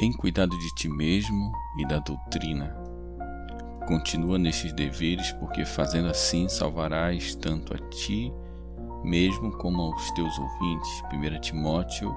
Tem 0.00 0.10
cuidado 0.14 0.56
de 0.56 0.74
ti 0.76 0.88
mesmo 0.88 1.52
e 1.76 1.86
da 1.86 1.98
doutrina. 1.98 2.74
Continua 3.86 4.38
nestes 4.38 4.72
deveres, 4.72 5.30
porque 5.32 5.62
fazendo 5.66 6.08
assim 6.08 6.48
salvarás 6.48 7.34
tanto 7.34 7.74
a 7.74 7.78
ti 7.90 8.32
mesmo 9.04 9.52
como 9.58 9.82
aos 9.82 10.10
teus 10.12 10.38
ouvintes. 10.38 11.02
1 11.12 11.40
Timóteo 11.40 12.16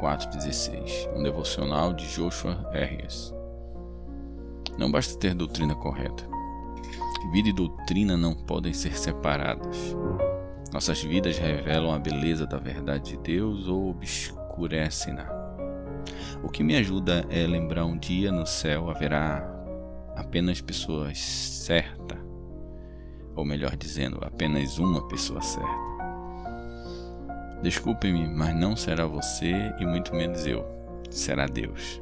4,16 0.00 1.08
Um 1.16 1.22
devocional 1.22 1.92
de 1.92 2.04
Joshua 2.12 2.68
R.S. 2.72 3.32
Não 4.76 4.90
basta 4.90 5.16
ter 5.16 5.32
doutrina 5.32 5.76
correta. 5.76 6.28
Vida 7.30 7.50
e 7.50 7.52
doutrina 7.52 8.16
não 8.16 8.34
podem 8.34 8.72
ser 8.72 8.98
separadas. 8.98 9.96
Nossas 10.72 11.00
vidas 11.00 11.38
revelam 11.38 11.94
a 11.94 11.98
beleza 12.00 12.44
da 12.44 12.58
verdade 12.58 13.12
de 13.12 13.18
Deus 13.18 13.68
ou 13.68 13.90
obscurecem-na. 13.90 15.39
O 16.42 16.48
que 16.48 16.64
me 16.64 16.74
ajuda 16.76 17.26
é 17.28 17.46
lembrar 17.46 17.84
um 17.84 17.98
dia 17.98 18.32
no 18.32 18.46
céu 18.46 18.88
haverá 18.88 19.44
apenas 20.16 20.60
pessoas 20.60 21.18
certas, 21.18 22.18
ou 23.36 23.44
melhor 23.44 23.76
dizendo, 23.76 24.18
apenas 24.22 24.78
uma 24.78 25.06
pessoa 25.06 25.42
certa. 25.42 25.90
Desculpe-me, 27.62 28.26
mas 28.26 28.56
não 28.56 28.74
será 28.74 29.06
você 29.06 29.52
e 29.78 29.84
muito 29.84 30.14
menos 30.14 30.46
eu, 30.46 30.64
será 31.10 31.46
Deus. 31.46 32.00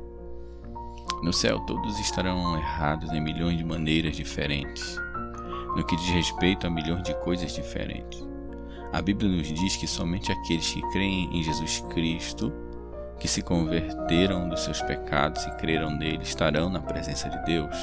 No 1.22 1.32
céu 1.32 1.58
todos 1.66 1.98
estarão 1.98 2.56
errados 2.56 3.12
em 3.12 3.20
milhões 3.20 3.58
de 3.58 3.64
maneiras 3.64 4.16
diferentes, 4.16 4.96
no 5.76 5.84
que 5.84 5.96
diz 5.96 6.10
respeito 6.10 6.64
a 6.64 6.70
milhões 6.70 7.02
de 7.02 7.14
coisas 7.22 7.52
diferentes. 7.52 8.24
A 8.92 9.02
Bíblia 9.02 9.30
nos 9.30 9.48
diz 9.48 9.76
que 9.76 9.86
somente 9.86 10.30
aqueles 10.30 10.72
que 10.72 10.80
creem 10.90 11.28
em 11.36 11.42
Jesus 11.42 11.80
Cristo 11.90 12.52
que 13.18 13.28
se 13.28 13.42
converteram 13.42 14.48
dos 14.48 14.60
seus 14.60 14.80
pecados 14.82 15.44
e 15.46 15.50
creram 15.56 15.90
nele 15.90 16.22
estarão 16.22 16.70
na 16.70 16.80
presença 16.80 17.28
de 17.28 17.44
Deus. 17.44 17.76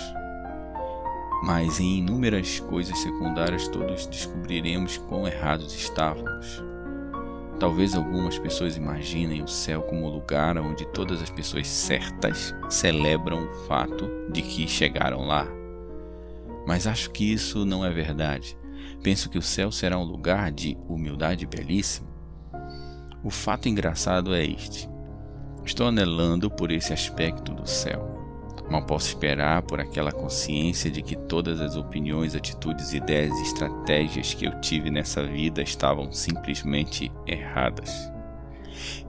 Mas 1.43 1.79
em 1.79 1.99
inúmeras 1.99 2.59
coisas 2.59 2.97
secundárias 2.99 3.67
todos 3.67 4.07
descobriremos 4.07 4.97
quão 4.97 5.27
errados 5.27 5.75
estávamos. 5.75 6.63
Talvez 7.59 7.95
algumas 7.95 8.37
pessoas 8.37 8.75
imaginem 8.75 9.41
o 9.41 9.47
céu 9.47 9.81
como 9.83 10.05
o 10.05 10.09
lugar 10.09 10.57
onde 10.57 10.85
todas 10.87 11.21
as 11.21 11.29
pessoas 11.29 11.67
certas 11.67 12.53
celebram 12.69 13.45
o 13.45 13.53
fato 13.67 14.09
de 14.31 14.41
que 14.41 14.67
chegaram 14.67 15.25
lá. 15.25 15.47
Mas 16.67 16.87
acho 16.87 17.11
que 17.11 17.31
isso 17.31 17.65
não 17.65 17.85
é 17.85 17.89
verdade. 17.91 18.57
Penso 19.01 19.29
que 19.29 19.37
o 19.37 19.41
céu 19.41 19.71
será 19.71 19.97
um 19.97 20.03
lugar 20.03 20.51
de 20.51 20.77
humildade 20.89 21.45
belíssimo. 21.45 22.07
O 23.23 23.29
fato 23.29 23.69
engraçado 23.69 24.33
é 24.33 24.43
este: 24.43 24.89
Estou 25.65 25.87
anelando 25.87 26.49
por 26.49 26.71
esse 26.71 26.93
aspecto 26.93 27.51
do 27.51 27.67
céu. 27.67 28.15
Mal 28.69 28.85
posso 28.85 29.07
esperar 29.07 29.63
por 29.63 29.79
aquela 29.79 30.11
consciência 30.11 30.91
de 30.91 31.01
que 31.01 31.15
todas 31.15 31.59
as 31.59 31.75
opiniões, 31.75 32.35
atitudes, 32.35 32.93
ideias 32.93 33.35
e 33.39 33.41
estratégias 33.41 34.33
que 34.33 34.45
eu 34.45 34.61
tive 34.61 34.91
nessa 34.91 35.23
vida 35.23 35.63
estavam 35.63 36.11
simplesmente 36.11 37.11
erradas. 37.25 38.11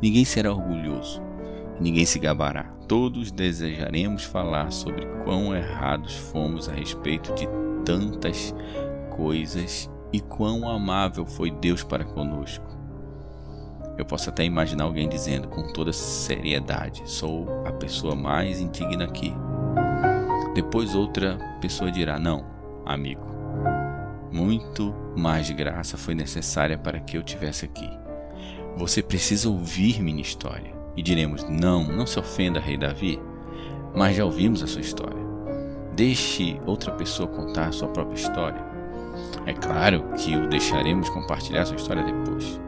Ninguém 0.01 0.25
será 0.25 0.53
orgulhoso, 0.53 1.23
ninguém 1.79 2.07
se 2.07 2.19
gabará. 2.19 2.65
Todos 2.89 3.31
desejaremos 3.31 4.25
falar 4.25 4.73
sobre 4.73 5.07
quão 5.25 5.55
errados 5.55 6.15
fomos 6.15 6.69
a 6.69 6.73
respeito 6.73 7.35
de 7.35 7.47
tantas 7.85 8.55
coisas 9.15 9.91
e 10.13 10.21
quão 10.21 10.69
amável 10.69 11.27
foi 11.27 11.51
Deus 11.51 11.83
para 11.83 12.05
conosco. 12.05 12.76
Eu 13.99 14.05
posso 14.05 14.29
até 14.29 14.45
imaginar 14.45 14.85
alguém 14.85 15.09
dizendo 15.09 15.49
com 15.49 15.73
toda 15.73 15.93
seriedade: 15.93 17.03
sou 17.07 17.47
a 17.65 17.73
pessoa 17.73 18.15
mais 18.15 18.61
indigna 18.61 19.05
aqui. 19.05 19.33
Depois 20.55 20.95
outra 20.95 21.39
pessoa 21.61 21.91
dirá: 21.91 22.19
não, 22.19 22.45
amigo. 22.85 23.25
Muito 24.31 24.95
mais 25.17 25.51
graça 25.51 25.97
foi 25.97 26.15
necessária 26.15 26.77
para 26.77 27.01
que 27.01 27.17
eu 27.17 27.23
tivesse 27.23 27.65
aqui. 27.65 27.89
Você 28.77 29.03
precisa 29.03 29.49
ouvir 29.49 30.03
minha 30.03 30.21
história. 30.21 30.75
E 30.95 31.03
diremos: 31.03 31.45
não, 31.49 31.85
não 31.85 32.07
se 32.07 32.19
ofenda, 32.19 32.61
rei 32.61 32.77
Davi, 32.77 33.19
mas 33.95 34.17
já 34.17 34.25
ouvimos 34.25 34.63
a 34.63 34.67
sua 34.67 34.83
história. 34.83 35.25
Deixe 35.95 36.61
outra 36.67 36.93
pessoa 36.93 37.27
contar 37.27 37.69
a 37.69 37.73
sua 37.73 37.89
própria 37.89 38.17
história. 38.17 38.63
É 39.47 39.55
claro 39.55 40.05
que 40.19 40.37
o 40.37 40.49
deixaremos 40.49 41.09
compartilhar 41.09 41.65
sua 41.65 41.77
história 41.77 42.03
depois. 42.03 42.61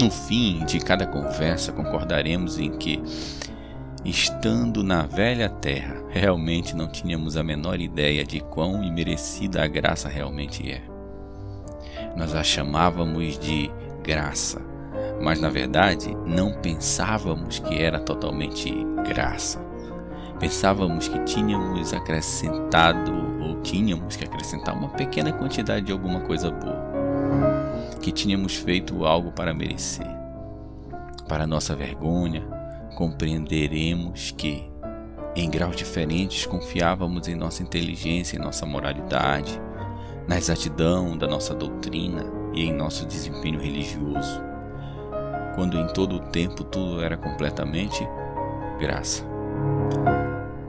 No 0.00 0.10
fim 0.10 0.64
de 0.64 0.80
cada 0.80 1.06
conversa, 1.06 1.70
concordaremos 1.70 2.58
em 2.58 2.72
que, 2.72 3.00
estando 4.04 4.82
na 4.82 5.02
velha 5.02 5.48
terra, 5.48 6.02
realmente 6.10 6.74
não 6.74 6.88
tínhamos 6.88 7.36
a 7.36 7.44
menor 7.44 7.80
ideia 7.80 8.24
de 8.24 8.40
quão 8.40 8.82
imerecida 8.82 9.62
a 9.62 9.68
graça 9.68 10.08
realmente 10.08 10.68
é. 10.68 10.82
Nós 12.16 12.34
a 12.34 12.42
chamávamos 12.42 13.38
de 13.38 13.70
graça, 14.02 14.60
mas 15.22 15.40
na 15.40 15.48
verdade 15.48 16.12
não 16.26 16.52
pensávamos 16.54 17.60
que 17.60 17.80
era 17.80 18.00
totalmente 18.00 18.74
graça. 19.08 19.64
Pensávamos 20.40 21.06
que 21.06 21.20
tínhamos 21.20 21.94
acrescentado 21.94 23.12
ou 23.40 23.60
tínhamos 23.62 24.16
que 24.16 24.24
acrescentar 24.24 24.76
uma 24.76 24.88
pequena 24.88 25.32
quantidade 25.32 25.86
de 25.86 25.92
alguma 25.92 26.20
coisa 26.22 26.50
boa 26.50 26.83
que 28.04 28.12
tínhamos 28.12 28.54
feito 28.54 29.06
algo 29.06 29.32
para 29.32 29.54
merecer. 29.54 30.06
Para 31.26 31.46
nossa 31.46 31.74
vergonha, 31.74 32.46
compreenderemos 32.96 34.30
que, 34.30 34.70
em 35.34 35.48
graus 35.48 35.74
diferentes, 35.74 36.44
confiávamos 36.44 37.28
em 37.28 37.34
nossa 37.34 37.62
inteligência, 37.62 38.36
em 38.36 38.40
nossa 38.40 38.66
moralidade, 38.66 39.58
na 40.28 40.36
exatidão 40.36 41.16
da 41.16 41.26
nossa 41.26 41.54
doutrina 41.54 42.26
e 42.52 42.66
em 42.66 42.74
nosso 42.74 43.06
desempenho 43.06 43.58
religioso, 43.58 44.38
quando 45.54 45.78
em 45.78 45.86
todo 45.86 46.16
o 46.16 46.20
tempo 46.28 46.62
tudo 46.62 47.02
era 47.02 47.16
completamente 47.16 48.06
graça. 48.78 49.24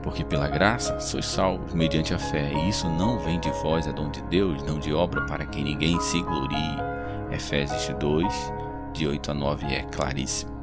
Porque 0.02 0.24
pela 0.24 0.48
graça 0.48 0.98
sois 1.00 1.26
salvos 1.26 1.74
mediante 1.74 2.14
a 2.14 2.18
fé, 2.18 2.50
e 2.50 2.70
isso 2.70 2.88
não 2.88 3.18
vem 3.18 3.38
de 3.38 3.50
vós, 3.62 3.86
é 3.86 3.92
dom 3.92 4.08
de 4.10 4.22
Deus, 4.22 4.62
não 4.62 4.78
de 4.78 4.94
obra 4.94 5.26
para 5.26 5.44
que 5.44 5.62
ninguém 5.62 6.00
se 6.00 6.22
glorie. 6.22 6.95
Efésios 7.36 7.94
2, 8.00 8.26
de 8.94 9.06
8 9.06 9.30
a 9.30 9.34
9 9.34 9.66
é 9.66 9.82
claríssimo. 9.82 10.56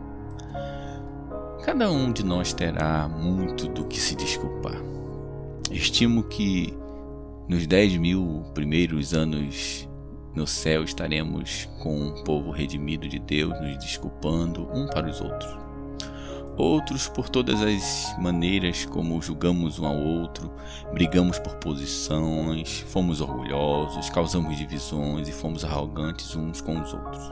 Cada 1.63 1.89
um 1.89 2.11
de 2.11 2.25
nós 2.25 2.51
terá 2.51 3.07
muito 3.07 3.67
do 3.69 3.85
que 3.85 3.99
se 3.99 4.15
desculpar. 4.15 4.81
Estimo 5.71 6.23
que 6.23 6.75
nos 7.47 7.67
10 7.67 7.97
mil 7.97 8.43
primeiros 8.53 9.13
anos 9.13 9.87
no 10.35 10.47
céu 10.47 10.83
estaremos 10.83 11.69
com 11.81 11.95
um 11.95 12.23
povo 12.23 12.49
redimido 12.49 13.07
de 13.07 13.19
Deus, 13.19 13.53
nos 13.61 13.77
desculpando 13.77 14.67
um 14.73 14.87
para 14.87 15.07
os 15.07 15.21
outros 15.21 15.62
outros 16.57 17.07
por 17.07 17.29
todas 17.29 17.61
as 17.61 18.15
maneiras 18.19 18.85
como 18.85 19.21
julgamos 19.21 19.79
um 19.79 19.85
ao 19.85 19.97
outro, 19.97 20.51
brigamos 20.93 21.39
por 21.39 21.55
posições, 21.55 22.79
fomos 22.87 23.21
orgulhosos, 23.21 24.09
causamos 24.09 24.57
divisões 24.57 25.27
e 25.27 25.31
fomos 25.31 25.65
arrogantes 25.65 26.35
uns 26.35 26.61
com 26.61 26.79
os 26.79 26.93
outros. 26.93 27.29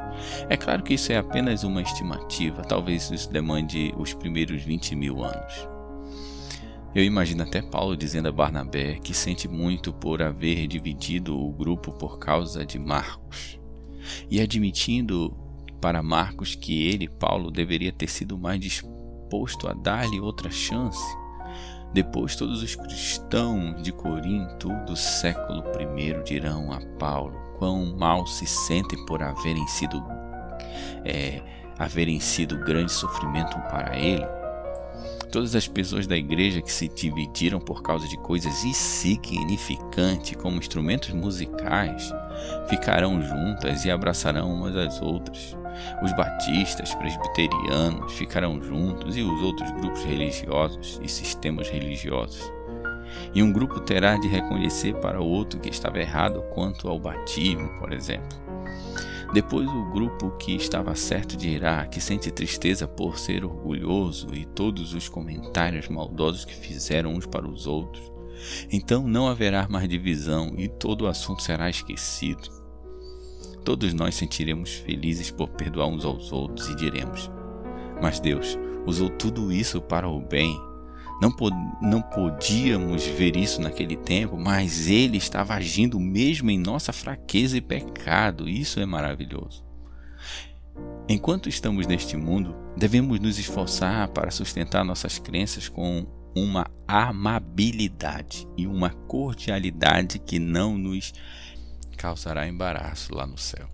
É 0.50 0.58
claro 0.58 0.84
que 0.84 0.96
isso 0.96 1.12
é 1.12 1.18
apenas 1.18 1.64
uma 1.64 1.82
estimativa, 1.82 2.64
talvez 2.64 3.12
isso 3.12 3.32
demande 3.32 3.94
os 3.98 4.14
primeiros 4.14 4.64
20 4.64 4.96
mil 4.96 5.24
anos. 5.24 5.68
Eu 6.94 7.04
imagino 7.04 7.44
até 7.44 7.62
Paulo 7.62 7.96
dizendo 7.96 8.28
a 8.28 8.34
Barnabé 8.34 8.96
que 8.96 9.14
sente 9.14 9.48
muito 9.48 9.94
por 9.94 10.22
haver 10.22 10.68
dividido 10.68 11.40
o 11.40 11.52
grupo 11.54 11.94
por 11.94 12.20
causa 12.20 12.66
de 12.66 12.78
Marcos, 12.78 13.60
e 14.30 14.42
admitindo 14.42 15.34
para 15.80 16.04
Marcos 16.04 16.54
que 16.54 16.88
ele, 16.88 17.08
Paulo, 17.08 17.50
deveria 17.50 17.92
ter 17.92 18.10
sido 18.10 18.38
mais 18.38 18.60
disposto 18.60 19.01
disposto 19.32 19.70
a 19.70 19.74
dar-lhe 19.74 20.20
outra 20.20 20.52
chance. 20.52 21.00
Depois 21.94 22.36
todos 22.36 22.62
os 22.62 22.76
cristãos 22.76 23.82
de 23.82 23.92
Corinto 23.92 24.70
do 24.86 24.96
século 24.96 25.64
I 25.80 26.24
dirão 26.24 26.72
a 26.72 26.80
Paulo 26.98 27.40
quão 27.58 27.96
mal 27.98 28.28
se 28.28 28.46
sentem 28.46 29.06
por 29.06 29.22
haverem 29.22 29.66
sido 29.68 30.04
é, 31.06 31.42
haverem 31.78 32.20
sido 32.20 32.58
grande 32.58 32.92
sofrimento 32.92 33.58
para 33.70 33.98
ele. 33.98 34.26
Todas 35.32 35.56
as 35.56 35.68
pessoas 35.68 36.06
da 36.06 36.18
igreja 36.18 36.62
que 36.62 36.72
se 36.72 36.90
dividiram 36.90 37.60
por 37.60 37.82
causa 37.82 38.08
de 38.08 38.18
coisas 38.18 38.66
insignificantes, 38.66 40.36
como 40.36 40.58
instrumentos 40.58 41.10
musicais, 41.12 42.14
ficarão 42.68 43.22
juntas 43.22 43.86
e 43.86 43.92
abraçarão 43.92 44.54
umas 44.54 44.76
às 44.76 45.02
outras. 45.02 45.56
Os 46.04 46.14
batistas, 46.14 46.94
presbiterianos 46.96 48.14
ficarão 48.14 48.62
juntos 48.62 49.18
e 49.18 49.22
os 49.22 49.42
outros 49.42 49.70
grupos 49.72 50.04
religiosos 50.04 51.00
e 51.04 51.08
sistemas 51.08 51.70
religiosos. 51.70 52.52
E 53.34 53.44
um 53.44 53.52
grupo 53.52 53.80
terá 53.80 54.18
de 54.18 54.28
reconhecer 54.28 54.96
para 54.96 55.22
o 55.22 55.28
outro 55.28 55.60
que 55.60 55.70
estava 55.70 56.00
errado 56.00 56.42
quanto 56.54 56.88
ao 56.88 57.00
batismo, 57.00 57.70
por 57.80 57.94
exemplo. 57.94 58.40
Depois 59.34 59.68
o 59.70 59.86
grupo 59.92 60.32
que 60.32 60.56
estava 60.56 60.94
certo 60.94 61.38
de 61.38 61.48
irá, 61.48 61.86
que 61.86 62.02
sente 62.02 62.30
tristeza 62.32 62.86
por 62.86 63.18
ser 63.18 63.46
orgulhoso 63.46 64.28
e 64.34 64.46
todos 64.46 64.94
os 64.94 65.08
comentários 65.08 65.88
maldosos 65.88 66.44
que 66.44 66.54
fizeram 66.54 67.14
uns 67.14 67.26
para 67.26 67.48
os 67.48 67.66
outros. 67.66 68.12
Então 68.70 69.08
não 69.08 69.28
haverá 69.28 69.70
mais 69.70 69.88
divisão 69.88 70.54
e 70.58 70.68
todo 70.68 71.04
o 71.04 71.08
assunto 71.08 71.42
será 71.42 71.70
esquecido. 71.70 72.61
Todos 73.64 73.94
nós 73.94 74.16
sentiremos 74.16 74.74
felizes 74.74 75.30
por 75.30 75.50
perdoar 75.50 75.88
uns 75.88 76.04
aos 76.04 76.32
outros 76.32 76.70
e 76.70 76.76
diremos: 76.76 77.30
Mas 78.02 78.20
Deus 78.20 78.58
usou 78.86 79.10
tudo 79.10 79.52
isso 79.52 79.80
para 79.82 80.10
o 80.10 80.20
bem 80.20 80.60
não, 81.22 81.36
não 81.80 82.02
podíamos 82.02 83.06
ver 83.06 83.36
isso 83.36 83.62
naquele 83.62 83.96
tempo, 83.96 84.36
mas 84.40 84.88
Ele 84.88 85.18
estava 85.18 85.54
agindo 85.54 86.00
mesmo 86.00 86.50
em 86.50 86.58
nossa 86.58 86.92
fraqueza 86.92 87.56
e 87.56 87.62
pecado. 87.62 88.50
Isso 88.50 88.80
é 88.80 88.88
maravilhoso. 88.88 89.64
Enquanto 91.08 91.48
estamos 91.48 91.86
neste 91.86 92.18
mundo, 92.18 92.56
devemos 92.76 93.20
nos 93.20 93.38
esforçar 93.38 94.08
para 94.08 94.32
sustentar 94.32 94.84
nossas 94.84 95.20
crenças 95.20 95.70
com 95.70 96.08
uma 96.36 96.66
amabilidade 96.88 98.48
e 98.58 98.66
uma 98.66 98.90
cordialidade 98.90 100.18
que 100.18 100.40
não 100.40 100.76
nos 100.76 101.14
causará 102.02 102.48
embaraço 102.48 103.14
lá 103.14 103.28
no 103.28 103.38
céu. 103.38 103.70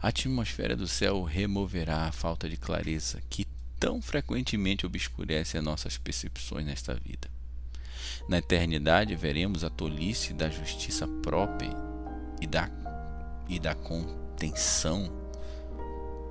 A 0.00 0.08
atmosfera 0.08 0.76
do 0.76 0.86
céu 0.86 1.24
removerá 1.24 2.06
a 2.06 2.12
falta 2.12 2.48
de 2.48 2.56
clareza 2.56 3.20
que 3.28 3.44
tão 3.80 4.00
frequentemente 4.00 4.86
obscurece 4.86 5.58
as 5.58 5.64
nossas 5.64 5.98
percepções 5.98 6.64
nesta 6.64 6.94
vida. 6.94 7.28
Na 8.28 8.38
eternidade 8.38 9.16
veremos 9.16 9.64
a 9.64 9.70
tolice 9.70 10.32
da 10.32 10.48
justiça 10.48 11.08
própria 11.20 11.72
e 12.40 12.46
da, 12.46 12.70
e 13.48 13.58
da 13.58 13.74
contenção 13.74 15.10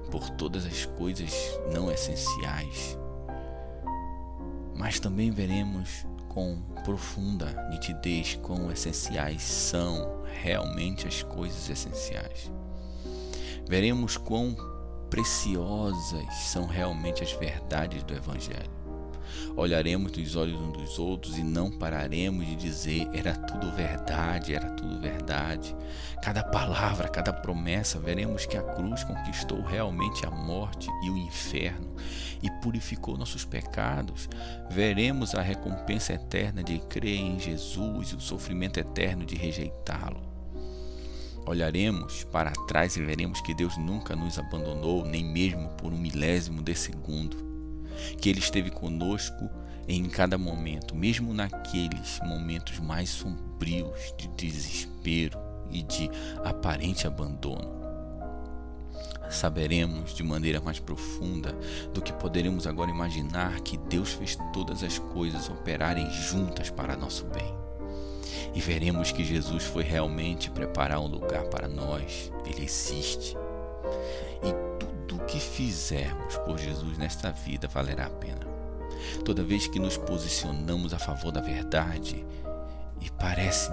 por 0.09 0.29
todas 0.29 0.65
as 0.65 0.85
coisas 0.85 1.33
não 1.73 1.91
essenciais. 1.91 2.97
Mas 4.73 4.97
também 4.97 5.29
veremos 5.29 6.05
com 6.29 6.61
profunda 6.85 7.67
nitidez 7.69 8.35
quão 8.41 8.71
essenciais 8.71 9.41
são 9.41 10.23
realmente 10.41 11.07
as 11.07 11.21
coisas 11.21 11.69
essenciais. 11.69 12.49
Veremos 13.67 14.15
quão 14.15 14.55
preciosas 15.09 16.33
são 16.45 16.65
realmente 16.65 17.23
as 17.23 17.31
verdades 17.33 18.03
do 18.03 18.13
Evangelho. 18.13 18.78
Olharemos 19.55 20.11
nos 20.11 20.35
olhos 20.35 20.59
uns 20.59 20.73
dos 20.73 20.99
outros 20.99 21.37
e 21.37 21.43
não 21.43 21.71
pararemos 21.71 22.45
de 22.45 22.55
dizer: 22.55 23.07
era 23.13 23.35
tudo 23.35 23.71
verdade, 23.71 24.53
era 24.53 24.69
tudo 24.71 24.99
verdade. 24.99 25.75
Cada 26.21 26.43
palavra, 26.43 27.07
cada 27.07 27.33
promessa, 27.33 27.99
veremos 27.99 28.45
que 28.45 28.57
a 28.57 28.63
cruz 28.63 29.03
conquistou 29.03 29.61
realmente 29.61 30.25
a 30.25 30.31
morte 30.31 30.89
e 31.03 31.09
o 31.09 31.17
inferno 31.17 31.95
e 32.41 32.49
purificou 32.61 33.17
nossos 33.17 33.45
pecados. 33.45 34.29
Veremos 34.69 35.35
a 35.35 35.41
recompensa 35.41 36.13
eterna 36.13 36.63
de 36.63 36.79
crer 36.79 37.19
em 37.19 37.39
Jesus 37.39 38.09
e 38.09 38.15
o 38.15 38.21
sofrimento 38.21 38.79
eterno 38.79 39.25
de 39.25 39.35
rejeitá-lo. 39.35 40.29
Olharemos 41.45 42.23
para 42.25 42.51
trás 42.67 42.95
e 42.95 43.03
veremos 43.03 43.41
que 43.41 43.55
Deus 43.55 43.75
nunca 43.77 44.15
nos 44.15 44.37
abandonou, 44.37 45.03
nem 45.03 45.23
mesmo 45.23 45.69
por 45.69 45.91
um 45.91 45.97
milésimo 45.97 46.61
de 46.61 46.75
segundo. 46.75 47.48
Que 48.19 48.29
Ele 48.29 48.39
esteve 48.39 48.69
conosco 48.69 49.49
em 49.87 50.07
cada 50.07 50.37
momento, 50.37 50.95
mesmo 50.95 51.33
naqueles 51.33 52.19
momentos 52.23 52.79
mais 52.79 53.09
sombrios 53.09 54.13
de 54.17 54.27
desespero 54.29 55.37
e 55.71 55.81
de 55.83 56.09
aparente 56.43 57.07
abandono. 57.07 57.79
Saberemos 59.29 60.13
de 60.15 60.23
maneira 60.23 60.59
mais 60.59 60.79
profunda 60.79 61.55
do 61.93 62.01
que 62.01 62.13
poderemos 62.13 62.65
agora 62.65 62.89
imaginar 62.89 63.59
que 63.61 63.77
Deus 63.77 64.11
fez 64.13 64.37
todas 64.51 64.83
as 64.83 64.97
coisas 64.97 65.49
operarem 65.49 66.09
juntas 66.09 66.69
para 66.71 66.97
nosso 66.97 67.25
bem 67.25 67.59
e 68.53 68.61
veremos 68.61 69.11
que 69.11 69.23
Jesus 69.23 69.63
foi 69.63 69.83
realmente 69.83 70.49
preparar 70.49 70.99
um 70.99 71.07
lugar 71.07 71.43
para 71.45 71.67
nós. 71.67 72.31
Ele 72.45 72.63
existe. 72.63 73.35
E 74.43 74.51
tudo 74.79 74.98
o 75.15 75.25
que 75.25 75.39
fizermos 75.39 76.37
por 76.37 76.57
Jesus 76.57 76.97
nesta 76.97 77.31
vida 77.31 77.67
valerá 77.67 78.05
a 78.07 78.09
pena. 78.09 78.47
Toda 79.23 79.43
vez 79.43 79.67
que 79.67 79.79
nos 79.79 79.97
posicionamos 79.97 80.93
a 80.93 80.99
favor 80.99 81.31
da 81.31 81.41
verdade 81.41 82.25
e, 83.01 83.09
parece, 83.11 83.69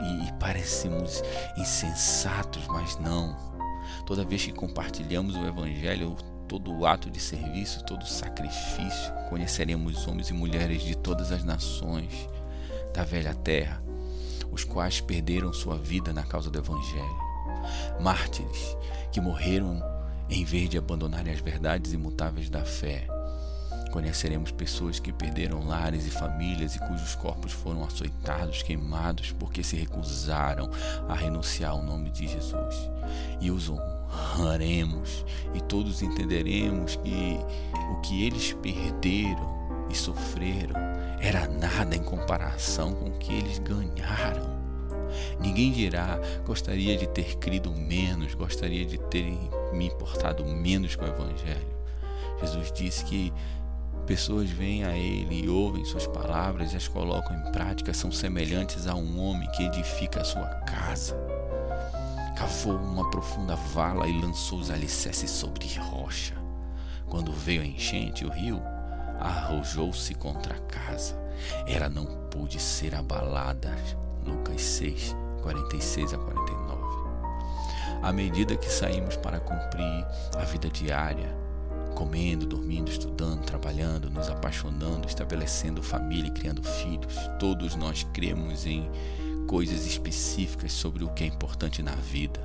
e, 0.00 0.28
e 0.28 0.32
parecemos 0.34 1.22
insensatos, 1.56 2.66
mas 2.68 2.98
não. 2.98 3.36
Toda 4.06 4.24
vez 4.24 4.44
que 4.44 4.52
compartilhamos 4.52 5.34
o 5.36 5.46
Evangelho, 5.46 6.16
todo 6.46 6.86
ato 6.86 7.10
de 7.10 7.20
serviço, 7.20 7.84
todo 7.84 8.06
sacrifício, 8.06 9.12
conheceremos 9.28 10.06
homens 10.06 10.30
e 10.30 10.32
mulheres 10.32 10.82
de 10.82 10.96
todas 10.96 11.32
as 11.32 11.44
nações 11.44 12.28
da 12.94 13.04
velha 13.04 13.34
terra 13.34 13.82
os 14.50 14.64
quais 14.64 15.00
perderam 15.00 15.52
sua 15.52 15.76
vida 15.76 16.12
na 16.12 16.22
causa 16.22 16.50
do 16.50 16.58
Evangelho. 16.58 17.28
Mártires 18.00 18.76
que 19.12 19.20
morreram 19.20 19.80
em 20.30 20.44
vez 20.44 20.68
de 20.68 20.78
abandonarem 20.78 21.32
as 21.32 21.40
verdades 21.40 21.92
imutáveis 21.92 22.50
da 22.50 22.64
fé. 22.64 23.06
Conheceremos 23.90 24.50
pessoas 24.52 25.00
que 25.00 25.12
perderam 25.12 25.66
lares 25.66 26.06
e 26.06 26.10
famílias 26.10 26.76
e 26.76 26.78
cujos 26.78 27.14
corpos 27.14 27.52
foram 27.52 27.82
açoitados, 27.84 28.62
queimados, 28.62 29.32
porque 29.32 29.62
se 29.62 29.76
recusaram 29.76 30.70
a 31.08 31.14
renunciar 31.14 31.70
ao 31.70 31.82
nome 31.82 32.10
de 32.10 32.28
Jesus. 32.28 32.90
E 33.40 33.50
os 33.50 33.70
honraremos, 33.70 35.24
e 35.54 35.60
todos 35.62 36.02
entenderemos 36.02 36.96
que 36.96 37.38
o 37.90 38.00
que 38.02 38.26
eles 38.26 38.52
perderam 38.52 39.88
e 39.90 39.94
sofreram 39.96 40.76
era 41.20 41.48
nada 41.48 41.96
em 41.96 42.02
comparação 42.02 42.94
com 42.94 43.06
o 43.06 43.18
que 43.18 43.32
eles 43.32 43.58
ganharam. 43.58 44.58
Ninguém 45.40 45.72
dirá, 45.72 46.20
gostaria 46.44 46.96
de 46.96 47.08
ter 47.08 47.36
crido 47.38 47.72
menos, 47.72 48.34
gostaria 48.34 48.84
de 48.84 48.98
ter 48.98 49.34
me 49.72 49.86
importado 49.86 50.44
menos 50.44 50.96
com 50.96 51.04
o 51.04 51.08
Evangelho. 51.08 51.78
Jesus 52.40 52.72
disse 52.72 53.04
que 53.04 53.32
pessoas 54.06 54.48
vêm 54.48 54.84
a 54.84 54.96
Ele 54.96 55.44
e 55.44 55.48
ouvem 55.48 55.84
Suas 55.84 56.06
palavras 56.06 56.72
e 56.72 56.76
as 56.76 56.88
colocam 56.88 57.36
em 57.36 57.52
prática, 57.52 57.92
são 57.92 58.10
semelhantes 58.10 58.86
a 58.86 58.94
um 58.94 59.20
homem 59.20 59.50
que 59.52 59.64
edifica 59.64 60.22
a 60.22 60.24
sua 60.24 60.46
casa. 60.66 61.16
Cavou 62.36 62.76
uma 62.76 63.10
profunda 63.10 63.56
vala 63.56 64.08
e 64.08 64.20
lançou 64.20 64.60
os 64.60 64.70
alicerces 64.70 65.30
sobre 65.30 65.66
rocha. 65.76 66.34
Quando 67.08 67.32
veio 67.32 67.62
a 67.62 67.66
enchente, 67.66 68.24
o 68.24 68.30
rio 68.30 68.62
arrojou-se 69.18 70.14
contra 70.14 70.54
a 70.54 70.60
casa. 70.60 71.16
Ela 71.66 71.88
não 71.88 72.06
pôde 72.30 72.60
ser 72.60 72.94
abalada. 72.94 73.76
Lucas 74.24 74.60
6, 74.60 75.16
46 75.42 76.14
a 76.14 76.18
49. 76.18 76.57
À 78.02 78.12
medida 78.12 78.56
que 78.56 78.70
saímos 78.70 79.16
para 79.16 79.40
cumprir 79.40 80.06
a 80.36 80.44
vida 80.44 80.68
diária, 80.68 81.36
comendo, 81.94 82.46
dormindo, 82.46 82.90
estudando, 82.90 83.44
trabalhando, 83.44 84.08
nos 84.08 84.28
apaixonando, 84.28 85.08
estabelecendo 85.08 85.82
família 85.82 86.30
criando 86.30 86.62
filhos, 86.62 87.16
todos 87.40 87.74
nós 87.74 88.06
cremos 88.14 88.66
em 88.66 88.88
coisas 89.48 89.84
específicas 89.84 90.72
sobre 90.72 91.02
o 91.02 91.08
que 91.08 91.24
é 91.24 91.26
importante 91.26 91.82
na 91.82 91.94
vida, 91.96 92.40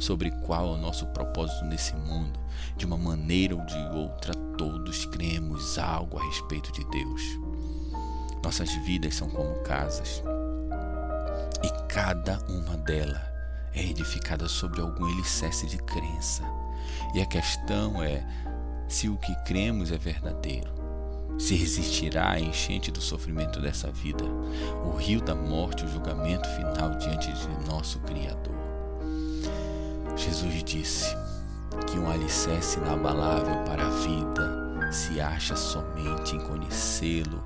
sobre 0.00 0.30
qual 0.30 0.74
é 0.74 0.78
o 0.78 0.80
nosso 0.80 1.06
propósito 1.08 1.64
nesse 1.66 1.94
mundo. 1.94 2.38
De 2.76 2.84
uma 2.84 2.96
maneira 2.96 3.54
ou 3.54 3.64
de 3.64 3.78
outra, 3.96 4.34
todos 4.56 5.06
cremos 5.06 5.78
algo 5.78 6.18
a 6.18 6.24
respeito 6.24 6.72
de 6.72 6.84
Deus. 6.90 7.22
Nossas 8.42 8.70
vidas 8.84 9.14
são 9.14 9.28
como 9.30 9.62
casas 9.62 10.24
e 11.62 11.88
cada 11.88 12.38
uma 12.48 12.76
delas 12.78 13.37
é 13.78 13.84
edificada 13.84 14.48
sobre 14.48 14.80
algum 14.80 15.04
alicerce 15.04 15.66
de 15.66 15.78
crença. 15.78 16.42
E 17.14 17.20
a 17.20 17.26
questão 17.26 18.02
é 18.02 18.24
se 18.88 19.08
o 19.08 19.16
que 19.16 19.34
cremos 19.44 19.92
é 19.92 19.96
verdadeiro 19.96 20.78
se 21.38 21.54
resistirá 21.54 22.32
à 22.32 22.40
enchente 22.40 22.90
do 22.90 23.00
sofrimento 23.00 23.60
dessa 23.60 23.92
vida, 23.92 24.24
o 24.84 24.96
rio 24.96 25.20
da 25.20 25.36
morte, 25.36 25.84
o 25.84 25.88
julgamento 25.88 26.48
final 26.56 26.90
diante 26.98 27.32
de 27.32 27.70
nosso 27.70 28.00
Criador. 28.00 28.56
Jesus 30.16 30.64
disse 30.64 31.16
que 31.86 31.96
um 31.96 32.10
alicerce 32.10 32.80
inabalável 32.80 33.62
para 33.64 33.86
a 33.86 33.90
vida 33.90 34.92
se 34.92 35.20
acha 35.20 35.54
somente 35.54 36.34
em 36.34 36.40
conhecê-lo, 36.40 37.40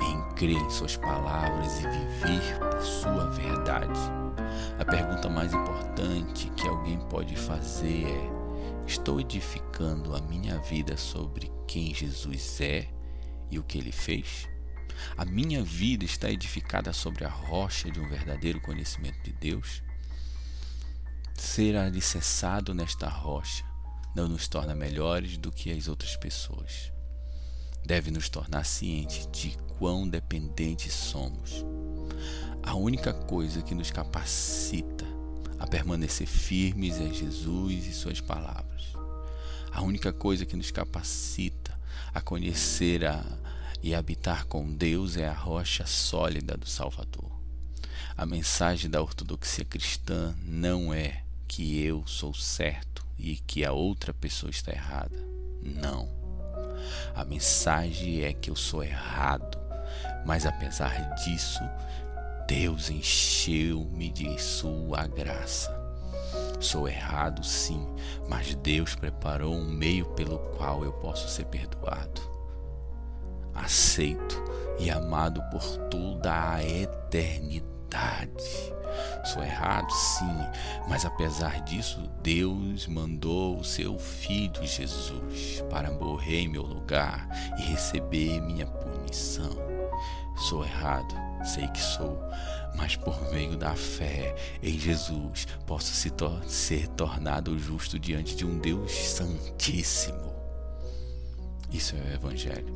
em 0.00 0.34
crer 0.34 0.56
em 0.56 0.70
Suas 0.70 0.96
palavras 0.96 1.80
e 1.80 1.86
viver 1.86 2.58
por 2.58 2.80
Sua 2.80 3.28
verdade. 3.30 4.17
A 4.78 4.84
pergunta 4.84 5.28
mais 5.28 5.52
importante 5.52 6.50
que 6.50 6.68
alguém 6.68 6.98
pode 7.08 7.36
fazer 7.36 8.06
é: 8.06 8.30
estou 8.86 9.20
edificando 9.20 10.14
a 10.14 10.20
minha 10.20 10.58
vida 10.60 10.96
sobre 10.96 11.50
quem 11.66 11.94
Jesus 11.94 12.60
é? 12.60 12.88
e 13.50 13.58
o 13.58 13.62
que 13.62 13.78
ele 13.78 13.92
fez? 13.92 14.48
A 15.16 15.24
minha 15.24 15.62
vida 15.62 16.04
está 16.04 16.30
edificada 16.30 16.92
sobre 16.92 17.24
a 17.24 17.28
rocha 17.28 17.90
de 17.90 18.00
um 18.00 18.08
verdadeiro 18.08 18.60
conhecimento 18.60 19.22
de 19.22 19.32
Deus? 19.32 19.82
Ser 21.34 21.76
alicerçado 21.76 22.74
nesta 22.74 23.08
rocha 23.08 23.64
não 24.14 24.28
nos 24.28 24.48
torna 24.48 24.74
melhores 24.74 25.38
do 25.38 25.52
que 25.52 25.70
as 25.70 25.86
outras 25.86 26.16
pessoas. 26.16 26.92
Deve 27.86 28.10
nos 28.10 28.28
tornar 28.28 28.64
cientes 28.64 29.28
de 29.30 29.56
quão 29.78 30.08
dependentes 30.08 30.92
somos. 30.92 31.64
A 32.68 32.74
única 32.74 33.14
coisa 33.14 33.62
que 33.62 33.74
nos 33.74 33.90
capacita 33.90 35.06
a 35.58 35.66
permanecer 35.66 36.26
firmes 36.26 37.00
é 37.00 37.08
Jesus 37.08 37.86
e 37.86 37.94
Suas 37.94 38.20
palavras. 38.20 38.92
A 39.72 39.80
única 39.80 40.12
coisa 40.12 40.44
que 40.44 40.54
nos 40.54 40.70
capacita 40.70 41.80
a 42.12 42.20
conhecer 42.20 43.06
a, 43.06 43.24
e 43.82 43.94
habitar 43.94 44.44
com 44.44 44.70
Deus 44.70 45.16
é 45.16 45.26
a 45.26 45.32
rocha 45.32 45.86
sólida 45.86 46.58
do 46.58 46.68
Salvador. 46.68 47.32
A 48.14 48.26
mensagem 48.26 48.90
da 48.90 49.00
ortodoxia 49.00 49.64
cristã 49.64 50.36
não 50.44 50.92
é 50.92 51.22
que 51.48 51.82
eu 51.82 52.06
sou 52.06 52.34
certo 52.34 53.02
e 53.18 53.36
que 53.36 53.64
a 53.64 53.72
outra 53.72 54.12
pessoa 54.12 54.50
está 54.50 54.72
errada. 54.72 55.16
Não. 55.62 56.06
A 57.14 57.24
mensagem 57.24 58.24
é 58.24 58.34
que 58.34 58.50
eu 58.50 58.56
sou 58.56 58.84
errado, 58.84 59.58
mas 60.26 60.44
apesar 60.44 61.14
disso, 61.14 61.62
Deus 62.48 62.88
encheu-me 62.88 64.08
de 64.10 64.40
sua 64.40 65.06
graça. 65.06 65.70
Sou 66.58 66.88
errado, 66.88 67.44
sim, 67.44 67.86
mas 68.26 68.54
Deus 68.54 68.94
preparou 68.94 69.54
um 69.54 69.68
meio 69.68 70.06
pelo 70.14 70.38
qual 70.56 70.82
eu 70.82 70.90
posso 70.94 71.28
ser 71.28 71.44
perdoado. 71.44 72.22
Aceito 73.54 74.42
e 74.78 74.90
amado 74.90 75.42
por 75.50 75.62
toda 75.90 76.54
a 76.54 76.64
eternidade. 76.64 77.62
Sou 79.24 79.42
errado, 79.42 79.90
sim, 79.92 80.38
mas 80.88 81.04
apesar 81.04 81.60
disso, 81.64 82.00
Deus 82.22 82.86
mandou 82.86 83.58
o 83.58 83.64
seu 83.64 83.98
Filho 83.98 84.66
Jesus 84.66 85.62
para 85.68 85.90
morrer 85.90 86.40
em 86.40 86.48
meu 86.48 86.62
lugar 86.62 87.28
e 87.58 87.62
receber 87.62 88.40
minha 88.40 88.66
punição. 88.66 89.77
Sou 90.38 90.64
errado, 90.64 91.14
sei 91.44 91.66
que 91.68 91.80
sou, 91.80 92.18
mas 92.76 92.94
por 92.94 93.20
meio 93.32 93.56
da 93.56 93.74
fé 93.74 94.34
em 94.62 94.78
Jesus 94.78 95.46
posso 95.66 95.92
se 95.92 96.10
tor 96.10 96.42
ser 96.44 96.86
tornado 96.88 97.58
justo 97.58 97.98
diante 97.98 98.36
de 98.36 98.46
um 98.46 98.58
Deus 98.58 98.92
Santíssimo. 98.92 100.32
Isso 101.72 101.96
é 101.96 101.98
o 101.98 102.14
Evangelho. 102.14 102.72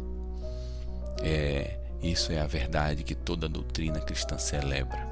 É, 1.23 1.79
isso 2.03 2.33
é 2.33 2.41
a 2.41 2.47
verdade 2.47 3.05
que 3.05 3.15
toda 3.15 3.49
doutrina 3.49 4.01
cristã 4.01 4.37
celebra. 4.39 5.09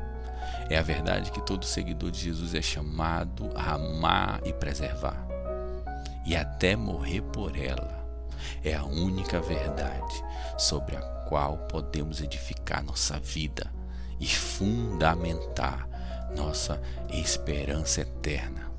É 0.68 0.76
a 0.76 0.82
verdade 0.82 1.30
que 1.30 1.40
todo 1.40 1.64
seguidor 1.64 2.10
de 2.10 2.20
Jesus 2.20 2.54
é 2.54 2.62
chamado 2.62 3.50
a 3.54 3.74
amar 3.74 4.40
e 4.44 4.52
preservar, 4.52 5.26
e 6.26 6.34
até 6.34 6.74
morrer 6.74 7.22
por 7.22 7.56
ela 7.56 7.99
é 8.64 8.74
a 8.74 8.84
única 8.84 9.40
verdade 9.40 10.24
sobre 10.58 10.96
a 10.96 11.00
qual 11.28 11.58
podemos 11.68 12.20
edificar 12.20 12.82
nossa 12.82 13.18
vida 13.18 13.72
e 14.18 14.26
fundamentar 14.26 15.88
nossa 16.34 16.80
esperança 17.10 18.02
eterna. 18.02 18.70